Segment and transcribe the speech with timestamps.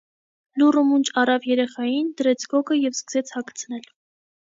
[0.61, 3.89] Լուռ ու մունջ առավ երեխային, դրեց գոգը և սկսեց հագցնել: